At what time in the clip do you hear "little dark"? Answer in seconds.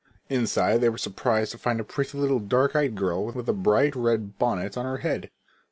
2.17-2.75